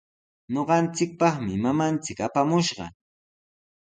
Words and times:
Ñuqanchikpaqmi 0.53 1.53
mamanchik 1.63 2.19
apamushqa. 2.27 2.85